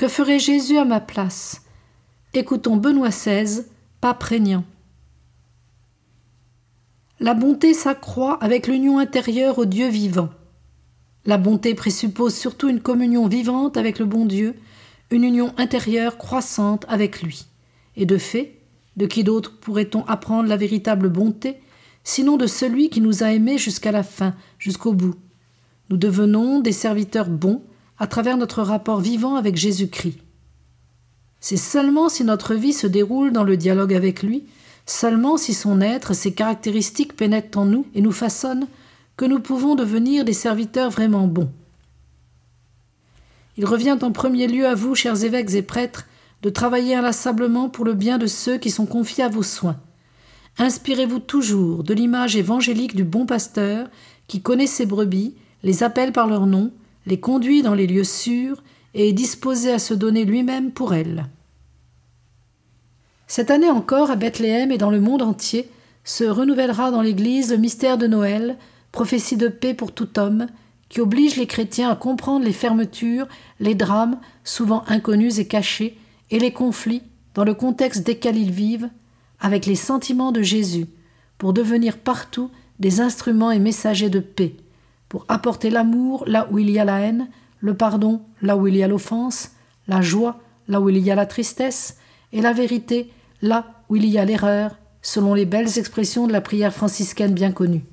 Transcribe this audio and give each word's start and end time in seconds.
Que 0.00 0.08
ferait 0.08 0.38
Jésus 0.38 0.78
à 0.78 0.86
ma 0.86 0.98
place? 0.98 1.60
Écoutons 2.32 2.78
Benoît 2.78 3.10
XVI, 3.10 3.64
pas 4.00 4.14
prégnant. 4.14 4.64
La 7.18 7.34
bonté 7.34 7.74
s'accroît 7.74 8.42
avec 8.42 8.66
l'union 8.66 8.98
intérieure 8.98 9.58
au 9.58 9.66
Dieu 9.66 9.90
vivant. 9.90 10.30
La 11.26 11.36
bonté 11.36 11.74
présuppose 11.74 12.34
surtout 12.34 12.70
une 12.70 12.80
communion 12.80 13.28
vivante 13.28 13.76
avec 13.76 13.98
le 13.98 14.06
bon 14.06 14.24
Dieu, 14.24 14.54
une 15.10 15.22
union 15.22 15.52
intérieure 15.58 16.16
croissante 16.16 16.86
avec 16.88 17.20
lui. 17.20 17.44
Et 17.94 18.06
de 18.06 18.16
fait, 18.16 18.54
de 18.96 19.04
qui 19.04 19.22
d'autre 19.22 19.58
pourrait-on 19.60 20.06
apprendre 20.06 20.48
la 20.48 20.56
véritable 20.56 21.10
bonté, 21.10 21.60
sinon 22.04 22.38
de 22.38 22.46
celui 22.46 22.88
qui 22.88 23.02
nous 23.02 23.22
a 23.22 23.34
aimés 23.34 23.58
jusqu'à 23.58 23.92
la 23.92 24.02
fin, 24.02 24.34
jusqu'au 24.58 24.94
bout? 24.94 25.16
Nous 25.90 25.98
devenons 25.98 26.60
des 26.60 26.72
serviteurs 26.72 27.28
bons 27.28 27.62
à 28.00 28.06
travers 28.06 28.38
notre 28.38 28.62
rapport 28.62 29.00
vivant 29.00 29.36
avec 29.36 29.56
Jésus-Christ. 29.56 30.18
C'est 31.38 31.58
seulement 31.58 32.08
si 32.08 32.24
notre 32.24 32.54
vie 32.54 32.72
se 32.72 32.86
déroule 32.86 33.30
dans 33.30 33.44
le 33.44 33.56
dialogue 33.56 33.94
avec 33.94 34.22
lui, 34.22 34.44
seulement 34.86 35.36
si 35.36 35.54
son 35.54 35.80
être, 35.82 36.14
ses 36.14 36.32
caractéristiques 36.32 37.14
pénètrent 37.14 37.58
en 37.58 37.66
nous 37.66 37.86
et 37.94 38.00
nous 38.00 38.12
façonnent, 38.12 38.66
que 39.16 39.26
nous 39.26 39.38
pouvons 39.38 39.74
devenir 39.74 40.24
des 40.24 40.32
serviteurs 40.32 40.90
vraiment 40.90 41.26
bons. 41.26 41.50
Il 43.58 43.66
revient 43.66 43.98
en 44.00 44.12
premier 44.12 44.46
lieu 44.46 44.66
à 44.66 44.74
vous, 44.74 44.94
chers 44.94 45.22
évêques 45.22 45.52
et 45.52 45.62
prêtres, 45.62 46.06
de 46.40 46.48
travailler 46.48 46.94
inlassablement 46.94 47.68
pour 47.68 47.84
le 47.84 47.92
bien 47.92 48.16
de 48.16 48.26
ceux 48.26 48.56
qui 48.56 48.70
sont 48.70 48.86
confiés 48.86 49.24
à 49.24 49.28
vos 49.28 49.42
soins. 49.42 49.76
Inspirez-vous 50.56 51.18
toujours 51.18 51.84
de 51.84 51.92
l'image 51.92 52.34
évangélique 52.34 52.96
du 52.96 53.04
bon 53.04 53.26
pasteur 53.26 53.88
qui 54.26 54.40
connaît 54.40 54.66
ses 54.66 54.86
brebis, 54.86 55.34
les 55.62 55.82
appelle 55.82 56.12
par 56.12 56.26
leur 56.26 56.46
nom, 56.46 56.72
les 57.10 57.18
conduit 57.20 57.62
dans 57.62 57.74
les 57.74 57.88
lieux 57.88 58.04
sûrs 58.04 58.62
et 58.94 59.08
est 59.08 59.12
disposé 59.12 59.72
à 59.72 59.80
se 59.80 59.94
donner 59.94 60.24
lui-même 60.24 60.70
pour 60.70 60.94
elles. 60.94 61.26
Cette 63.26 63.50
année 63.50 63.68
encore, 63.68 64.10
à 64.10 64.16
Bethléem 64.16 64.70
et 64.70 64.78
dans 64.78 64.90
le 64.90 65.00
monde 65.00 65.22
entier, 65.22 65.68
se 66.04 66.24
renouvellera 66.24 66.90
dans 66.90 67.02
l'Église 67.02 67.50
le 67.50 67.58
mystère 67.58 67.98
de 67.98 68.06
Noël, 68.06 68.56
prophétie 68.92 69.36
de 69.36 69.48
paix 69.48 69.74
pour 69.74 69.92
tout 69.92 70.18
homme, 70.18 70.46
qui 70.88 71.00
oblige 71.00 71.36
les 71.36 71.46
chrétiens 71.46 71.90
à 71.90 71.96
comprendre 71.96 72.44
les 72.44 72.52
fermetures, 72.52 73.28
les 73.58 73.74
drames, 73.74 74.18
souvent 74.44 74.84
inconnus 74.86 75.38
et 75.38 75.46
cachés, 75.46 75.98
et 76.30 76.38
les 76.38 76.52
conflits, 76.52 77.02
dans 77.34 77.44
le 77.44 77.54
contexte 77.54 78.04
desquels 78.04 78.36
ils 78.36 78.50
vivent, 78.52 78.88
avec 79.40 79.66
les 79.66 79.76
sentiments 79.76 80.32
de 80.32 80.42
Jésus, 80.42 80.86
pour 81.38 81.52
devenir 81.52 81.98
partout 81.98 82.50
des 82.78 83.00
instruments 83.00 83.50
et 83.50 83.58
messagers 83.58 84.10
de 84.10 84.20
paix, 84.20 84.54
pour 85.10 85.26
apporter 85.28 85.68
l'amour 85.68 86.24
là 86.26 86.48
où 86.50 86.58
il 86.58 86.70
y 86.70 86.78
a 86.78 86.84
la 86.86 87.00
haine, 87.00 87.28
le 87.58 87.74
pardon 87.74 88.22
là 88.40 88.56
où 88.56 88.66
il 88.68 88.76
y 88.76 88.82
a 88.82 88.88
l'offense, 88.88 89.50
la 89.88 90.00
joie 90.00 90.40
là 90.68 90.80
où 90.80 90.88
il 90.88 90.96
y 90.98 91.10
a 91.10 91.16
la 91.16 91.26
tristesse, 91.26 91.98
et 92.32 92.40
la 92.40 92.52
vérité 92.52 93.10
là 93.42 93.66
où 93.88 93.96
il 93.96 94.06
y 94.06 94.18
a 94.18 94.24
l'erreur, 94.24 94.78
selon 95.02 95.34
les 95.34 95.46
belles 95.46 95.78
expressions 95.78 96.28
de 96.28 96.32
la 96.32 96.40
prière 96.40 96.72
franciscaine 96.72 97.34
bien 97.34 97.50
connue. 97.50 97.84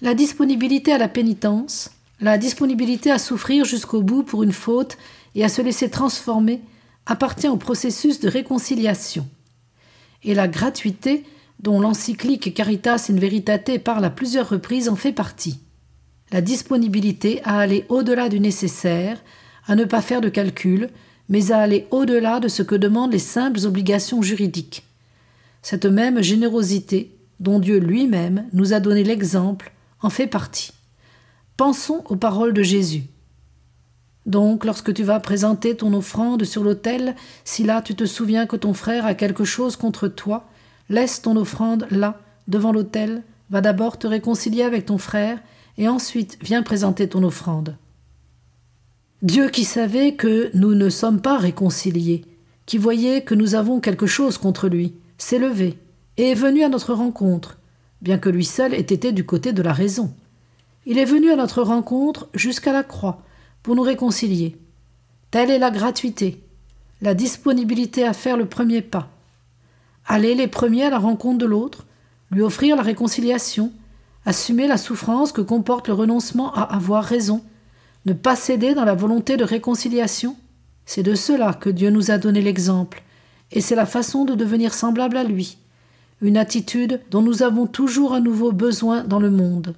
La 0.00 0.14
disponibilité 0.14 0.92
à 0.92 0.98
la 0.98 1.08
pénitence, 1.08 1.90
la 2.20 2.38
disponibilité 2.38 3.10
à 3.10 3.18
souffrir 3.18 3.64
jusqu'au 3.64 4.02
bout 4.02 4.22
pour 4.22 4.44
une 4.44 4.52
faute 4.52 4.96
et 5.34 5.44
à 5.44 5.48
se 5.48 5.62
laisser 5.62 5.90
transformer 5.90 6.62
appartient 7.06 7.48
au 7.48 7.56
processus 7.56 8.20
de 8.20 8.28
réconciliation. 8.28 9.26
Et 10.22 10.34
la 10.34 10.46
gratuité, 10.46 11.24
dont 11.60 11.80
l'encyclique 11.80 12.54
Caritas 12.54 13.06
in 13.10 13.16
Veritate 13.16 13.82
parle 13.82 14.04
à 14.04 14.10
plusieurs 14.10 14.48
reprises, 14.48 14.88
en 14.88 14.96
fait 14.96 15.12
partie. 15.12 15.60
La 16.32 16.40
disponibilité 16.40 17.40
à 17.44 17.58
aller 17.58 17.84
au-delà 17.88 18.28
du 18.28 18.40
nécessaire, 18.40 19.22
à 19.66 19.74
ne 19.74 19.84
pas 19.84 20.02
faire 20.02 20.20
de 20.20 20.28
calcul, 20.28 20.90
mais 21.28 21.52
à 21.52 21.58
aller 21.58 21.86
au-delà 21.90 22.40
de 22.40 22.48
ce 22.48 22.62
que 22.62 22.74
demandent 22.74 23.12
les 23.12 23.18
simples 23.18 23.64
obligations 23.66 24.20
juridiques. 24.20 24.84
Cette 25.62 25.86
même 25.86 26.22
générosité, 26.22 27.16
dont 27.40 27.58
Dieu 27.58 27.78
lui-même 27.78 28.46
nous 28.52 28.72
a 28.72 28.80
donné 28.80 29.04
l'exemple, 29.04 29.72
en 30.02 30.10
fait 30.10 30.26
partie. 30.26 30.72
Pensons 31.56 32.04
aux 32.08 32.16
paroles 32.16 32.52
de 32.52 32.62
Jésus. 32.62 33.04
Donc, 34.26 34.64
lorsque 34.64 34.92
tu 34.92 35.02
vas 35.02 35.20
présenter 35.20 35.76
ton 35.76 35.92
offrande 35.92 36.44
sur 36.44 36.64
l'autel, 36.64 37.14
si 37.44 37.62
là 37.62 37.82
tu 37.82 37.94
te 37.94 38.06
souviens 38.06 38.46
que 38.46 38.56
ton 38.56 38.74
frère 38.74 39.06
a 39.06 39.14
quelque 39.14 39.44
chose 39.44 39.76
contre 39.76 40.08
toi, 40.08 40.48
laisse 40.88 41.22
ton 41.22 41.36
offrande 41.36 41.86
là, 41.90 42.20
devant 42.48 42.72
l'autel, 42.72 43.22
va 43.50 43.60
d'abord 43.60 43.98
te 43.98 44.06
réconcilier 44.06 44.62
avec 44.62 44.86
ton 44.86 44.98
frère, 44.98 45.38
et 45.78 45.88
ensuite 45.88 46.38
viens 46.40 46.62
présenter 46.62 47.08
ton 47.08 47.22
offrande. 47.22 47.76
Dieu 49.22 49.48
qui 49.48 49.64
savait 49.64 50.14
que 50.14 50.50
nous 50.54 50.74
ne 50.74 50.88
sommes 50.88 51.20
pas 51.20 51.38
réconciliés, 51.38 52.24
qui 52.66 52.78
voyait 52.78 53.22
que 53.22 53.34
nous 53.34 53.54
avons 53.54 53.80
quelque 53.80 54.06
chose 54.06 54.38
contre 54.38 54.68
lui, 54.68 54.94
s'est 55.18 55.38
levé 55.38 55.78
et 56.16 56.30
est 56.30 56.34
venu 56.34 56.62
à 56.62 56.68
notre 56.68 56.94
rencontre, 56.94 57.58
bien 58.02 58.18
que 58.18 58.28
lui 58.28 58.44
seul 58.44 58.74
ait 58.74 58.80
été 58.80 59.12
du 59.12 59.24
côté 59.24 59.52
de 59.52 59.62
la 59.62 59.72
raison. 59.72 60.12
Il 60.86 60.98
est 60.98 61.04
venu 61.04 61.30
à 61.30 61.36
notre 61.36 61.62
rencontre 61.62 62.28
jusqu'à 62.34 62.72
la 62.72 62.82
croix 62.82 63.22
pour 63.62 63.74
nous 63.74 63.82
réconcilier. 63.82 64.56
Telle 65.30 65.50
est 65.50 65.58
la 65.58 65.70
gratuité, 65.70 66.42
la 67.00 67.14
disponibilité 67.14 68.04
à 68.04 68.12
faire 68.12 68.36
le 68.36 68.46
premier 68.46 68.82
pas. 68.82 69.08
Aller 70.06 70.34
les 70.34 70.48
premiers 70.48 70.84
à 70.84 70.90
la 70.90 70.98
rencontre 70.98 71.38
de 71.38 71.46
l'autre, 71.46 71.86
lui 72.30 72.42
offrir 72.42 72.76
la 72.76 72.82
réconciliation, 72.82 73.72
assumer 74.26 74.66
la 74.66 74.76
souffrance 74.76 75.32
que 75.32 75.40
comporte 75.40 75.88
le 75.88 75.94
renoncement 75.94 76.52
à 76.54 76.62
avoir 76.62 77.04
raison, 77.04 77.42
ne 78.06 78.12
pas 78.12 78.36
céder 78.36 78.74
dans 78.74 78.84
la 78.84 78.94
volonté 78.94 79.36
de 79.36 79.44
réconciliation. 79.44 80.36
C'est 80.86 81.02
de 81.02 81.14
cela 81.14 81.54
que 81.54 81.70
Dieu 81.70 81.90
nous 81.90 82.10
a 82.10 82.18
donné 82.18 82.42
l'exemple, 82.42 83.02
et 83.52 83.60
c'est 83.60 83.76
la 83.76 83.86
façon 83.86 84.24
de 84.24 84.34
devenir 84.34 84.74
semblable 84.74 85.16
à 85.16 85.24
lui 85.24 85.58
une 86.24 86.36
attitude 86.36 87.00
dont 87.10 87.22
nous 87.22 87.42
avons 87.42 87.66
toujours 87.66 88.14
à 88.14 88.20
nouveau 88.20 88.52
besoin 88.52 89.04
dans 89.04 89.20
le 89.20 89.30
monde. 89.30 89.74